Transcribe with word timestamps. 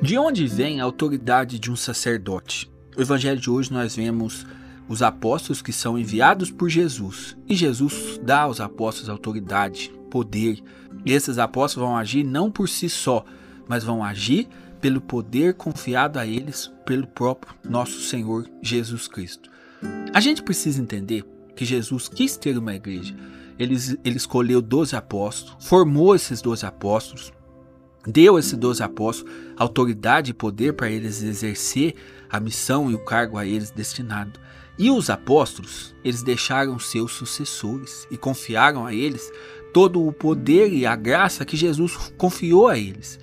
De 0.00 0.16
onde 0.16 0.46
vem 0.46 0.80
a 0.80 0.84
autoridade 0.84 1.58
de 1.58 1.72
um 1.72 1.76
sacerdote? 1.76 2.70
No 2.96 3.02
evangelho 3.02 3.40
de 3.40 3.50
hoje 3.50 3.72
nós 3.72 3.96
vemos 3.96 4.46
os 4.88 5.02
apóstolos 5.02 5.60
que 5.60 5.72
são 5.72 5.98
enviados 5.98 6.52
por 6.52 6.68
Jesus. 6.68 7.36
E 7.48 7.54
Jesus 7.56 8.18
dá 8.22 8.42
aos 8.42 8.60
apóstolos 8.60 9.08
autoridade, 9.08 9.92
poder. 10.08 10.62
E 11.04 11.12
esses 11.12 11.36
apóstolos 11.36 11.88
vão 11.88 11.96
agir 11.96 12.22
não 12.22 12.48
por 12.48 12.68
si 12.68 12.88
só, 12.88 13.24
mas 13.68 13.82
vão 13.82 14.04
agir 14.04 14.48
pelo 14.80 15.00
poder 15.00 15.54
confiado 15.54 16.16
a 16.16 16.24
eles 16.24 16.72
pelo 16.86 17.08
próprio 17.08 17.56
nosso 17.68 18.00
Senhor 18.00 18.48
Jesus 18.62 19.08
Cristo. 19.08 19.50
A 20.14 20.20
gente 20.20 20.44
precisa 20.44 20.80
entender 20.80 21.24
que 21.56 21.64
Jesus 21.64 22.08
quis 22.08 22.36
ter 22.36 22.56
uma 22.56 22.74
igreja. 22.74 23.16
Ele, 23.58 23.74
ele 24.04 24.16
escolheu 24.16 24.62
12 24.62 24.94
apóstolos, 24.94 25.56
formou 25.66 26.14
esses 26.14 26.40
12 26.40 26.64
apóstolos, 26.64 27.32
deu 28.08 28.36
a 28.36 28.40
esses 28.40 28.54
12 28.54 28.82
apóstolos 28.82 29.32
autoridade 29.56 30.30
e 30.30 30.34
poder 30.34 30.72
para 30.72 30.90
eles 30.90 31.22
exercer 31.22 31.94
a 32.30 32.40
missão 32.40 32.90
e 32.90 32.94
o 32.94 32.98
cargo 32.98 33.36
a 33.36 33.46
eles 33.46 33.70
destinado. 33.70 34.40
E 34.78 34.90
os 34.90 35.10
apóstolos, 35.10 35.94
eles 36.04 36.22
deixaram 36.22 36.78
seus 36.78 37.12
sucessores 37.12 38.06
e 38.10 38.16
confiaram 38.16 38.86
a 38.86 38.94
eles 38.94 39.30
todo 39.74 40.06
o 40.06 40.12
poder 40.12 40.72
e 40.72 40.86
a 40.86 40.94
graça 40.94 41.44
que 41.44 41.56
Jesus 41.56 41.96
confiou 42.16 42.68
a 42.68 42.78
eles. 42.78 43.18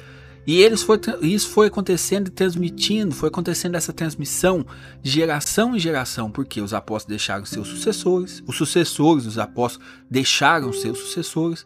E 0.46 0.62
eles 0.62 0.84
foi, 0.84 1.00
isso 1.22 1.50
foi 1.50 1.68
acontecendo 1.68 2.28
e 2.28 2.32
transmitindo, 2.32 3.16
foi 3.16 3.30
acontecendo 3.30 3.76
essa 3.76 3.92
transmissão 3.92 4.64
de 5.02 5.10
geração 5.10 5.76
em 5.76 5.80
geração, 5.80 6.30
porque 6.30 6.62
os 6.62 6.74
apóstolos 6.74 7.18
deixaram 7.18 7.46
seus 7.46 7.68
sucessores, 7.68 8.44
os 8.46 8.56
sucessores 8.56 9.24
dos 9.24 9.40
apóstolos 9.40 9.88
deixaram 10.10 10.72
seus 10.72 11.00
sucessores, 11.00 11.66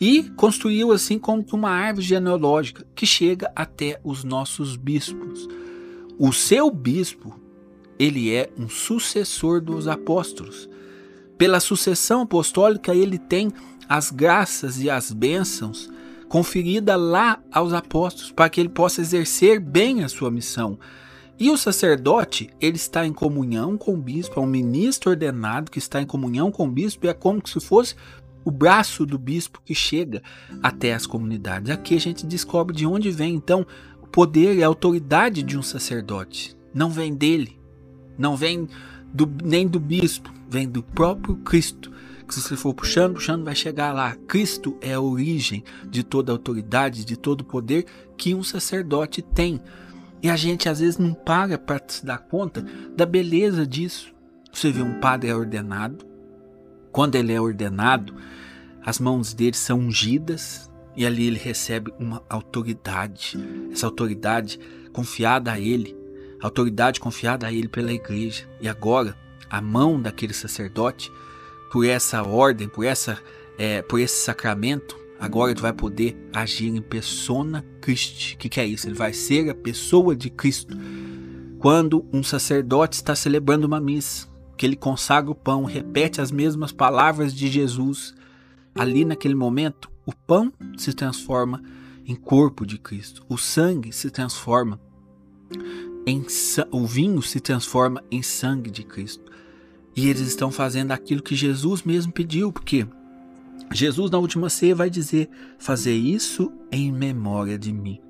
e 0.00 0.24
construiu 0.30 0.92
assim 0.92 1.18
como 1.18 1.44
uma 1.52 1.70
árvore 1.70 2.06
genealógica 2.06 2.86
que 2.94 3.06
chega 3.06 3.50
até 3.54 4.00
os 4.04 4.24
nossos 4.24 4.76
bispos. 4.76 5.48
O 6.18 6.32
seu 6.32 6.70
bispo, 6.70 7.38
ele 7.98 8.32
é 8.32 8.50
um 8.58 8.68
sucessor 8.68 9.60
dos 9.60 9.88
apóstolos. 9.88 10.68
Pela 11.38 11.60
sucessão 11.60 12.22
apostólica, 12.22 12.94
ele 12.94 13.18
tem 13.18 13.52
as 13.88 14.10
graças 14.10 14.80
e 14.80 14.90
as 14.90 15.12
bênçãos 15.12 15.90
conferida 16.28 16.96
lá 16.96 17.38
aos 17.52 17.72
apóstolos 17.72 18.32
para 18.32 18.48
que 18.48 18.60
ele 18.60 18.68
possa 18.68 19.00
exercer 19.00 19.60
bem 19.60 20.02
a 20.02 20.08
sua 20.08 20.30
missão. 20.30 20.78
E 21.38 21.50
o 21.50 21.56
sacerdote, 21.56 22.48
ele 22.58 22.76
está 22.76 23.06
em 23.06 23.12
comunhão 23.12 23.76
com 23.76 23.92
o 23.92 23.96
bispo, 23.96 24.40
é 24.40 24.42
um 24.42 24.46
ministro 24.46 25.10
ordenado 25.10 25.70
que 25.70 25.78
está 25.78 26.00
em 26.00 26.06
comunhão 26.06 26.50
com 26.50 26.66
o 26.66 26.70
bispo, 26.70 27.04
e 27.04 27.10
é 27.10 27.14
como 27.14 27.46
se 27.46 27.60
fosse 27.60 27.94
o 28.46 28.50
braço 28.52 29.04
do 29.04 29.18
bispo 29.18 29.60
que 29.64 29.74
chega 29.74 30.22
até 30.62 30.94
as 30.94 31.04
comunidades. 31.04 31.68
Aqui 31.68 31.96
a 31.96 32.00
gente 32.00 32.24
descobre 32.24 32.76
de 32.76 32.86
onde 32.86 33.10
vem 33.10 33.34
então 33.34 33.66
o 34.00 34.06
poder 34.06 34.54
e 34.54 34.62
a 34.62 34.68
autoridade 34.68 35.42
de 35.42 35.58
um 35.58 35.62
sacerdote. 35.62 36.56
Não 36.72 36.88
vem 36.88 37.12
dele, 37.12 37.58
não 38.16 38.36
vem 38.36 38.68
do, 39.12 39.28
nem 39.42 39.66
do 39.66 39.80
bispo, 39.80 40.32
vem 40.48 40.68
do 40.68 40.80
próprio 40.80 41.34
Cristo. 41.38 41.90
Que 42.24 42.34
se 42.34 42.40
você 42.40 42.56
for 42.56 42.72
puxando, 42.72 43.14
puxando, 43.14 43.44
vai 43.44 43.54
chegar 43.54 43.92
lá. 43.92 44.14
Cristo 44.28 44.76
é 44.80 44.94
a 44.94 45.00
origem 45.00 45.64
de 45.88 46.04
toda 46.04 46.30
autoridade, 46.30 47.04
de 47.04 47.16
todo 47.16 47.44
poder 47.44 47.84
que 48.16 48.32
um 48.32 48.44
sacerdote 48.44 49.22
tem. 49.22 49.60
E 50.22 50.30
a 50.30 50.36
gente 50.36 50.68
às 50.68 50.78
vezes 50.78 50.98
não 50.98 51.14
paga 51.14 51.58
para 51.58 51.82
se 51.86 52.06
dar 52.06 52.18
conta 52.18 52.64
da 52.96 53.04
beleza 53.04 53.66
disso. 53.66 54.14
Você 54.52 54.70
vê 54.70 54.82
um 54.82 55.00
padre 55.00 55.32
ordenado, 55.32 56.06
quando 56.96 57.14
ele 57.16 57.30
é 57.30 57.38
ordenado, 57.38 58.14
as 58.82 58.98
mãos 58.98 59.34
dele 59.34 59.54
são 59.54 59.80
ungidas 59.80 60.70
e 60.96 61.04
ali 61.04 61.26
ele 61.26 61.36
recebe 61.38 61.92
uma 61.98 62.22
autoridade. 62.26 63.38
Essa 63.70 63.84
autoridade 63.84 64.58
confiada 64.94 65.52
a 65.52 65.60
ele, 65.60 65.94
autoridade 66.40 66.98
confiada 66.98 67.48
a 67.48 67.52
ele 67.52 67.68
pela 67.68 67.92
igreja. 67.92 68.48
E 68.62 68.66
agora, 68.66 69.14
a 69.50 69.60
mão 69.60 70.00
daquele 70.00 70.32
sacerdote, 70.32 71.12
por 71.70 71.84
essa 71.84 72.22
ordem, 72.22 72.66
por 72.66 72.86
essa, 72.86 73.18
é, 73.58 73.82
por 73.82 74.00
esse 74.00 74.24
sacramento, 74.24 74.96
agora 75.20 75.50
ele 75.50 75.60
vai 75.60 75.74
poder 75.74 76.16
agir 76.32 76.68
em 76.68 76.80
persona 76.80 77.62
Christi. 77.82 78.36
O 78.36 78.38
que, 78.38 78.48
que 78.48 78.58
é 78.58 78.64
isso? 78.64 78.88
Ele 78.88 78.94
vai 78.94 79.12
ser 79.12 79.50
a 79.50 79.54
pessoa 79.54 80.16
de 80.16 80.30
Cristo. 80.30 80.74
Quando 81.58 82.06
um 82.10 82.22
sacerdote 82.22 82.96
está 82.96 83.14
celebrando 83.14 83.66
uma 83.66 83.80
missa, 83.82 84.34
que 84.56 84.64
ele 84.64 84.76
consagra 84.76 85.30
o 85.30 85.34
pão, 85.34 85.64
repete 85.64 86.20
as 86.20 86.30
mesmas 86.30 86.72
palavras 86.72 87.34
de 87.34 87.48
Jesus. 87.48 88.14
Ali 88.74 89.04
naquele 89.04 89.34
momento, 89.34 89.90
o 90.04 90.12
pão 90.12 90.52
se 90.76 90.92
transforma 90.92 91.62
em 92.06 92.14
corpo 92.14 92.64
de 92.64 92.78
Cristo, 92.78 93.24
o 93.28 93.36
sangue 93.36 93.92
se 93.92 94.10
transforma 94.10 94.80
em 96.06 96.24
o 96.70 96.86
vinho 96.86 97.20
se 97.20 97.40
transforma 97.40 98.02
em 98.10 98.22
sangue 98.22 98.70
de 98.70 98.84
Cristo. 98.84 99.24
E 99.94 100.08
eles 100.08 100.22
estão 100.22 100.52
fazendo 100.52 100.92
aquilo 100.92 101.22
que 101.22 101.34
Jesus 101.34 101.82
mesmo 101.82 102.12
pediu, 102.12 102.52
porque 102.52 102.86
Jesus 103.72 104.10
na 104.10 104.18
última 104.18 104.48
ceia 104.48 104.74
vai 104.74 104.88
dizer: 104.88 105.28
"Fazer 105.58 105.94
isso 105.94 106.52
em 106.70 106.92
memória 106.92 107.58
de 107.58 107.72
mim". 107.72 108.00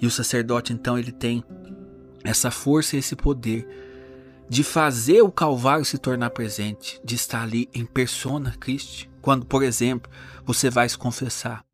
E 0.00 0.06
o 0.06 0.10
sacerdote 0.10 0.72
então 0.72 0.98
ele 0.98 1.12
tem 1.12 1.44
essa 2.24 2.50
força 2.50 2.96
e 2.96 2.98
esse 2.98 3.14
poder 3.14 3.85
de 4.48 4.62
fazer 4.62 5.22
o 5.22 5.30
Calvário 5.30 5.84
se 5.84 5.98
tornar 5.98 6.30
presente, 6.30 7.00
de 7.04 7.14
estar 7.14 7.42
ali 7.42 7.68
em 7.74 7.84
persona 7.84 8.54
Cristo. 8.58 9.08
Quando, 9.20 9.44
por 9.44 9.62
exemplo, 9.62 10.10
você 10.44 10.70
vai 10.70 10.88
se 10.88 10.96
confessar 10.96 11.66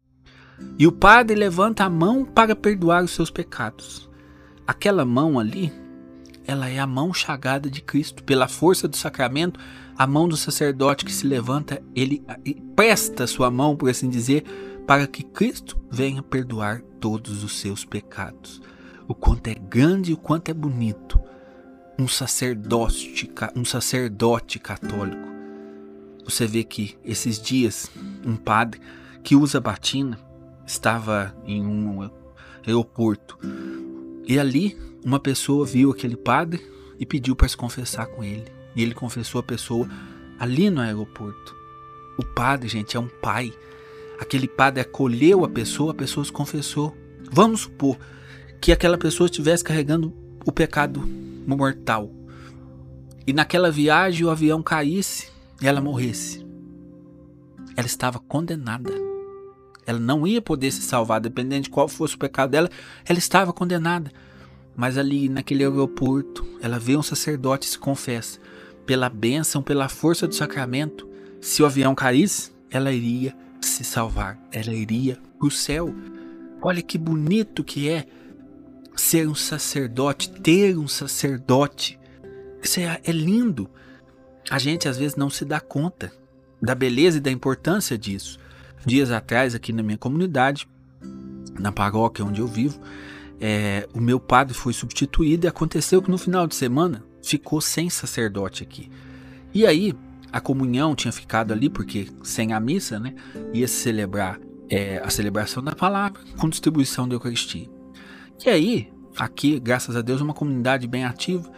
e 0.79 0.87
o 0.87 0.93
padre 0.93 1.37
levanta 1.37 1.85
a 1.85 1.91
mão 1.91 2.25
para 2.25 2.57
perdoar 2.57 3.05
os 3.05 3.11
seus 3.11 3.31
pecados. 3.31 4.09
Aquela 4.67 5.05
mão 5.05 5.39
ali, 5.39 5.73
ela 6.47 6.69
é 6.69 6.79
a 6.79 6.87
mão 6.87 7.13
chagada 7.13 7.71
de 7.71 7.81
Cristo. 7.83 8.25
Pela 8.25 8.49
força 8.49 8.89
do 8.89 8.97
sacramento, 8.97 9.61
a 9.97 10.07
mão 10.07 10.29
do 10.29 10.37
sacerdote 10.37 11.05
que 11.05 11.13
se 11.13 11.27
levanta, 11.27 11.83
ele 11.95 12.25
presta 12.75 13.27
sua 13.27 13.51
mão, 13.51 13.77
por 13.77 13.91
assim 13.91 14.09
dizer, 14.09 14.45
para 14.87 15.07
que 15.07 15.23
Cristo 15.23 15.79
venha 15.91 16.23
perdoar 16.23 16.83
todos 17.01 17.45
os 17.45 17.59
seus 17.59 17.85
pecados. 17.85 18.61
O 19.07 19.15
quanto 19.15 19.49
é 19.49 19.55
grande 19.55 20.13
e 20.13 20.15
o 20.15 20.19
quanto 20.19 20.49
é 20.49 20.55
bonito 20.55 21.21
um 21.99 22.09
sacerdote, 22.09 23.31
um 23.55 23.65
sacerdote 23.65 24.59
católico. 24.59 25.29
Você 26.25 26.47
vê 26.47 26.65
que 26.65 26.97
esses 27.05 27.41
dias 27.41 27.91
um 28.25 28.37
padre 28.37 28.81
que 29.23 29.37
usa 29.37 29.61
batina 29.61 30.19
estava 30.67 31.35
em 31.45 31.65
um 31.65 32.11
aeroporto 32.65 33.39
e 34.27 34.39
ali 34.39 34.77
uma 35.05 35.19
pessoa 35.19 35.67
viu 35.67 35.91
aquele 35.91 36.17
padre 36.17 36.65
e 36.99 37.05
pediu 37.05 37.35
para 37.35 37.49
se 37.49 37.57
confessar 37.57 38.07
com 38.07 38.23
ele. 38.23 38.45
E 38.75 38.83
ele 38.83 38.95
confessou 38.95 39.41
a 39.41 39.43
pessoa 39.43 39.89
ali 40.39 40.71
no 40.71 40.81
aeroporto. 40.81 41.55
O 42.17 42.25
padre, 42.25 42.69
gente, 42.69 42.97
é 42.97 43.01
um 43.01 43.09
pai. 43.09 43.53
Aquele 44.21 44.47
padre 44.47 44.81
acolheu 44.81 45.45
a 45.45 45.49
pessoa, 45.49 45.91
a 45.91 45.95
pessoa 45.95 46.25
se 46.25 46.31
confessou. 46.31 46.97
Vamos 47.31 47.63
supor 47.63 47.99
que 48.61 48.71
aquela 48.71 48.97
pessoa 48.97 49.27
estivesse 49.27 49.65
carregando 49.65 50.15
o 50.47 50.53
pecado 50.53 51.07
mortal. 51.47 52.11
E 53.27 53.33
naquela 53.33 53.71
viagem 53.71 54.25
o 54.25 54.31
avião 54.31 54.63
caísse 54.63 55.29
e 55.61 55.67
ela 55.67 55.81
morresse. 55.81 56.45
Ela 57.77 57.87
estava 57.87 58.19
condenada. 58.19 58.93
Ela 59.87 59.99
não 59.99 60.27
ia 60.27 60.41
poder 60.41 60.71
se 60.71 60.83
salvar, 60.83 61.21
dependendo 61.21 61.65
de 61.65 61.71
qual 61.71 61.89
fosse 61.89 62.15
o 62.15 62.19
pecado 62.19 62.51
dela, 62.51 62.71
ela 63.05 63.19
estava 63.19 63.53
condenada. 63.53 64.13
Mas 64.77 64.97
ali 64.97 65.29
naquele 65.29 65.65
aeroporto, 65.65 66.47
ela 66.61 66.79
vê 66.79 66.97
um 66.97 67.03
sacerdote 67.03 67.67
e 67.67 67.71
se 67.71 67.79
confessa. 67.79 68.39
Pela 68.87 69.09
bênção, 69.09 69.63
pela 69.63 69.89
força 69.89 70.27
do 70.27 70.35
sacramento, 70.35 71.09
se 71.41 71.63
o 71.63 71.67
avião 71.67 71.95
caísse, 71.95 72.53
ela 72.71 72.93
iria 72.93 73.35
se 73.61 73.85
salvar. 73.85 74.39
Ela 74.51 74.73
iria 74.73 75.19
para 75.39 75.47
o 75.47 75.51
céu. 75.51 75.95
Olha 76.61 76.83
que 76.83 76.97
bonito 76.97 77.65
que 77.65 77.89
é 77.89 78.07
ser 78.97 79.29
um 79.29 79.35
sacerdote, 79.35 80.31
ter 80.31 80.77
um 80.77 80.89
sacerdote. 80.89 81.99
Isso 82.63 82.81
é, 82.81 83.01
é 83.03 83.13
lindo. 83.13 83.69
A 84.51 84.59
gente 84.59 84.89
às 84.89 84.97
vezes 84.97 85.17
não 85.17 85.31
se 85.31 85.45
dá 85.45 85.61
conta 85.61 86.13
da 86.61 86.75
beleza 86.75 87.19
e 87.19 87.21
da 87.21 87.31
importância 87.31 87.99
disso. 87.99 88.39
Dias 88.85 89.11
atrás, 89.11 89.55
aqui 89.55 89.73
na 89.73 89.83
minha 89.83 89.99
comunidade, 89.99 90.69
na 91.59 91.73
paróquia 91.73 92.25
onde 92.25 92.41
eu 92.41 92.47
vivo, 92.47 92.81
é, 93.41 93.89
o 93.93 94.01
meu 94.01 94.21
padre 94.21 94.55
foi 94.55 94.73
substituído 94.73 95.47
e 95.47 95.49
aconteceu 95.49 96.01
que 96.01 96.11
no 96.11 96.19
final 96.19 96.47
de 96.47 96.55
semana 96.55 97.05
ficou 97.23 97.61
sem 97.61 97.91
sacerdote 97.91 98.63
aqui. 98.63 98.91
E 99.53 99.67
aí, 99.67 99.95
a 100.33 100.41
comunhão 100.41 100.95
tinha 100.95 101.13
ficado 101.13 101.53
ali, 101.53 101.69
porque 101.69 102.09
sem 102.23 102.53
a 102.53 102.61
missa, 102.61 102.99
né, 102.99 103.15
ia 103.53 103.69
se 103.69 103.75
celebrar 103.75 104.41
é, 104.69 104.99
a 105.05 105.11
celebração 105.11 105.63
da 105.63 105.75
palavra 105.75 106.21
com 106.39 106.49
distribuição 106.49 107.07
da 107.07 107.15
Eucaristia. 107.15 107.69
E 108.45 108.51
aí, 108.51 108.93
aqui, 109.17 109.61
graças 109.61 109.97
a 109.97 110.03
Deus, 110.03 110.21
uma 110.21 110.35
comunidade 110.35 110.87
bem 110.87 111.05
ativa. 111.05 111.51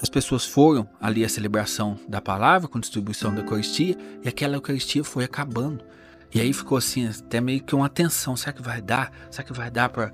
As 0.00 0.08
pessoas 0.08 0.44
foram 0.44 0.88
ali 1.00 1.24
à 1.24 1.28
celebração 1.28 1.98
da 2.08 2.20
palavra, 2.20 2.68
com 2.68 2.78
distribuição 2.78 3.34
da 3.34 3.40
Eucaristia, 3.40 3.96
e 4.22 4.28
aquela 4.28 4.54
Eucaristia 4.54 5.02
foi 5.02 5.24
acabando. 5.24 5.84
E 6.32 6.40
aí 6.40 6.52
ficou 6.52 6.78
assim, 6.78 7.08
até 7.08 7.40
meio 7.40 7.62
que 7.62 7.74
uma 7.74 7.88
tensão: 7.88 8.36
será 8.36 8.52
que 8.52 8.62
vai 8.62 8.80
dar? 8.80 9.10
Será 9.30 9.42
que 9.42 9.52
vai 9.52 9.70
dar 9.70 9.88
para 9.88 10.12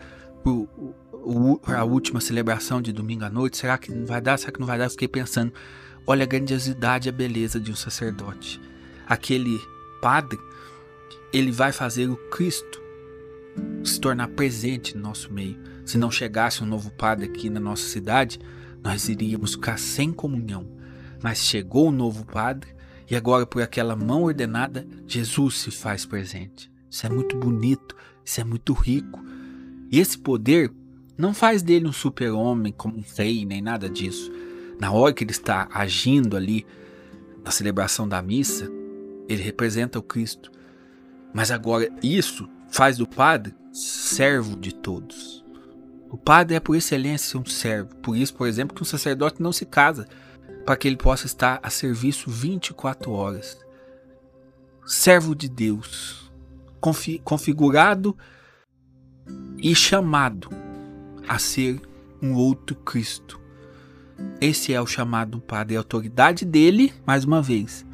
a 1.77 1.85
última 1.85 2.21
celebração 2.21 2.81
de 2.81 2.93
domingo 2.93 3.25
à 3.25 3.31
noite, 3.31 3.59
será 3.59 3.77
que 3.77 3.93
não 3.93 4.07
vai 4.07 4.21
dar? 4.21 4.39
Será 4.39 4.53
que 4.53 4.61
não 4.61 4.67
vai 4.67 4.79
dar? 4.79 4.85
Eu 4.85 4.91
fiquei 4.91 5.09
pensando, 5.09 5.53
olha 6.07 6.23
a 6.23 6.27
grandiosidade 6.27 7.09
e 7.09 7.11
a 7.11 7.13
beleza 7.13 7.59
de 7.59 7.71
um 7.71 7.77
sacerdote. 7.77 8.61
Aquele 9.07 9.61
padre, 10.01 10.39
ele 11.33 11.51
vai 11.51 11.73
fazer 11.73 12.09
o 12.09 12.17
Cristo 12.31 12.84
se 13.85 14.01
tornar 14.01 14.29
presente 14.29 14.97
no 14.97 15.03
nosso 15.03 15.33
meio. 15.33 15.59
Se 15.85 15.99
não 15.99 16.11
chegasse 16.11 16.63
um 16.63 16.67
novo 16.67 16.91
padre 16.91 17.27
aqui 17.27 17.51
na 17.51 17.61
nossa 17.61 17.87
cidade, 17.87 18.39
nós 18.83 19.09
iríamos 19.09 19.53
ficar 19.53 19.79
sem 19.79 20.13
comunhão. 20.13 20.67
Mas 21.23 21.39
chegou 21.39 21.87
o 21.87 21.89
um 21.89 21.93
novo 21.93 22.25
padre 22.25 22.75
e 23.11 23.15
agora, 23.15 23.47
por 23.47 23.63
aquela 23.63 23.95
mão 23.95 24.23
ordenada, 24.23 24.87
Jesus 25.07 25.59
se 25.59 25.71
faz 25.71 26.07
presente. 26.07 26.71
Isso 26.91 27.07
é 27.07 27.09
muito 27.11 27.37
bonito, 27.37 27.95
isso 28.25 28.41
é 28.41 28.45
muito 28.45 28.73
rico. 28.73 29.23
E 29.91 29.99
esse 29.99 30.17
poder 30.17 30.73
não 31.17 31.35
faz 31.35 31.63
dele 31.63 31.87
um 31.87 31.93
super-homem 31.93 32.73
como 32.73 32.99
um 32.99 33.05
rei, 33.17 33.45
nem 33.45 33.61
nada 33.61 33.89
disso. 33.89 34.33
Na 34.81 34.91
hora 34.91 35.13
que 35.13 35.23
ele 35.23 35.31
está 35.31 35.69
agindo 35.73 36.37
ali 36.37 36.67
na 37.45 37.51
celebração 37.51 38.09
da 38.09 38.21
missa, 38.23 38.71
ele 39.29 39.43
representa 39.43 39.99
o 39.99 40.03
Cristo. 40.03 40.51
Mas 41.33 41.51
agora 41.51 41.89
isso 42.03 42.49
faz 42.75 42.99
do 42.99 43.07
padre 43.07 43.55
servo 43.73 44.57
de 44.57 44.75
todos. 44.75 45.45
O 46.11 46.19
padre 46.19 46.57
é 46.57 46.61
por 46.61 46.75
excelência 46.75 47.39
um 47.39 47.45
servo. 47.45 47.95
Por 47.97 48.17
isso, 48.17 48.35
por 48.35 48.49
exemplo, 48.49 48.75
que 48.75 48.83
um 48.83 48.87
sacerdote 48.87 49.41
não 49.41 49.53
se 49.53 49.65
casa 49.65 50.09
para 50.67 50.77
que 50.77 50.89
ele 50.89 50.97
possa 50.97 51.27
estar 51.27 51.61
a 51.63 51.71
serviço 51.71 52.29
24 52.29 53.13
horas. 53.13 53.57
Servo 54.85 55.37
de 55.37 55.49
Deus, 55.49 56.33
configurado 57.23 58.17
e 59.57 59.73
chamado 59.75 60.51
a 61.29 61.39
ser 61.39 61.81
um 62.21 62.35
outro 62.35 62.75
Cristo. 62.75 63.41
Esse 64.41 64.75
é 64.75 64.81
o 64.81 64.87
chamado 64.87 65.41
Padre. 65.41 65.77
A 65.77 65.81
autoridade 65.81 66.45
dele, 66.45 66.93
mais 67.07 67.25
uma 67.25 67.41
vez, 67.41 67.87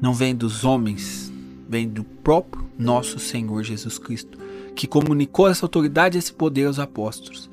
não 0.00 0.14
vem 0.14 0.36
dos 0.36 0.64
homens, 0.64 1.27
vem 1.68 1.88
do 1.88 2.02
próprio 2.02 2.66
nosso 2.78 3.18
Senhor 3.18 3.62
Jesus 3.62 3.98
Cristo, 3.98 4.38
que 4.74 4.86
comunicou 4.86 5.48
essa 5.48 5.66
autoridade 5.66 6.16
e 6.16 6.20
esse 6.20 6.32
poder 6.32 6.66
aos 6.66 6.78
apóstolos. 6.78 7.50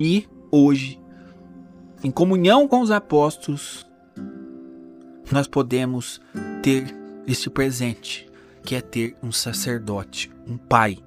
E 0.00 0.26
hoje 0.50 0.98
em 2.02 2.10
comunhão 2.10 2.68
com 2.68 2.80
os 2.80 2.90
apóstolos, 2.90 3.84
nós 5.30 5.48
podemos 5.48 6.20
ter 6.62 6.94
este 7.26 7.50
presente, 7.50 8.30
que 8.62 8.74
é 8.74 8.80
ter 8.80 9.16
um 9.22 9.32
sacerdote, 9.32 10.30
um 10.46 10.56
pai. 10.56 10.98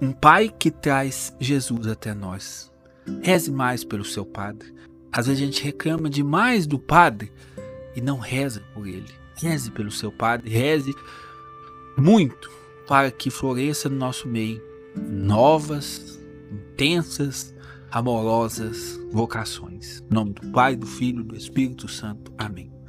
Um 0.00 0.12
pai 0.12 0.48
que 0.48 0.70
traz 0.70 1.34
Jesus 1.38 1.86
até 1.86 2.12
nós. 2.12 2.72
Reze 3.22 3.50
mais 3.50 3.84
pelo 3.84 4.04
seu 4.04 4.24
padre. 4.24 4.74
Às 5.12 5.26
vezes 5.26 5.42
a 5.42 5.44
gente 5.46 5.62
reclama 5.62 6.10
demais 6.10 6.66
do 6.66 6.78
padre 6.78 7.32
e 7.94 8.00
não 8.00 8.18
reza 8.18 8.62
por 8.74 8.86
ele. 8.86 9.12
Reze 9.36 9.70
pelo 9.70 9.90
seu 9.90 10.10
padre, 10.10 10.50
reze 10.50 10.94
muito 12.00 12.50
para 12.86 13.10
que 13.10 13.30
floresça 13.30 13.88
no 13.88 13.96
nosso 13.96 14.26
meio 14.26 14.60
novas, 14.96 16.18
intensas 16.50 17.54
amorosas 17.90 18.98
vocações. 19.12 20.00
Em 20.10 20.14
nome 20.14 20.32
do 20.32 20.50
Pai, 20.50 20.76
do 20.76 20.86
Filho 20.86 21.20
e 21.20 21.24
do 21.24 21.36
Espírito 21.36 21.88
Santo. 21.88 22.32
Amém. 22.38 22.79